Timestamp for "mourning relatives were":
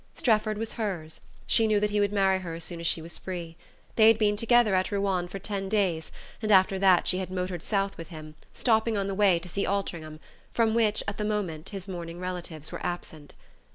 11.87-12.83